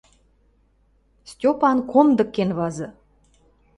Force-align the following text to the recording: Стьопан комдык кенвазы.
Стьопан 1.29 1.77
комдык 1.91 2.29
кенвазы. 2.35 2.87